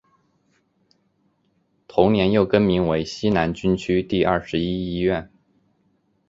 [1.87, 5.31] 同年又更名为西南军区第二十一医院。